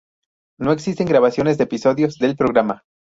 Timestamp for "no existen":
0.57-1.05